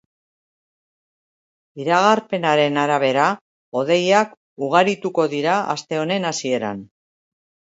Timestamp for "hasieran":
6.33-6.83